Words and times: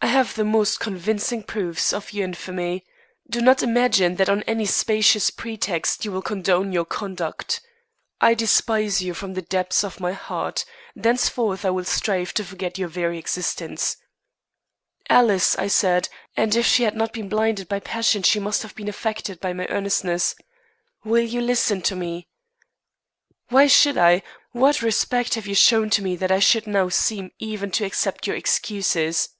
I 0.00 0.08
have 0.08 0.34
the 0.34 0.44
most 0.44 0.80
convincing 0.80 1.42
proofs 1.42 1.90
of 1.90 2.12
your 2.12 2.26
infamy. 2.26 2.84
Do 3.30 3.40
not 3.40 3.62
imagine 3.62 4.16
that 4.16 4.28
on 4.28 4.42
any 4.42 4.66
specious 4.66 5.30
pretext 5.30 6.06
I 6.06 6.10
will 6.10 6.20
condone 6.20 6.72
your 6.72 6.84
conduct. 6.84 7.62
I 8.20 8.34
despise 8.34 9.00
you 9.00 9.14
from 9.14 9.32
the 9.32 9.40
depths 9.42 9.82
of 9.82 10.00
my 10.00 10.12
heart. 10.12 10.66
Henceforth 10.94 11.64
I 11.64 11.70
will 11.70 11.86
strive 11.86 12.34
to 12.34 12.44
forget 12.44 12.76
your 12.76 12.86
very 12.86 13.16
existence." 13.18 13.96
"Alice," 15.08 15.56
I 15.56 15.68
said, 15.68 16.10
and 16.36 16.54
if 16.54 16.66
she 16.66 16.82
had 16.82 16.94
not 16.94 17.14
been 17.14 17.30
blinded 17.30 17.66
by 17.66 17.80
passion 17.80 18.22
she 18.22 18.38
must 18.38 18.60
have 18.62 18.74
been 18.74 18.88
affected 18.88 19.40
by 19.40 19.54
my 19.54 19.66
earnestness, 19.68 20.36
"will 21.02 21.24
you 21.24 21.40
listen 21.40 21.80
to 21.80 21.96
me?" 21.96 22.28
"Why 23.48 23.66
should 23.68 23.96
I? 23.96 24.22
What 24.52 24.82
respect 24.82 25.32
have 25.34 25.46
you 25.46 25.54
shown 25.54 25.88
to 25.90 26.02
me 26.02 26.14
that 26.16 26.30
I 26.30 26.40
should 26.40 26.66
now 26.66 26.90
seem 26.90 27.32
even 27.38 27.70
to 27.72 27.84
accept 27.86 28.26
your 28.26 28.36
excuses?" 28.36 29.30